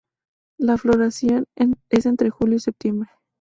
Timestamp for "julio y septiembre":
2.31-3.11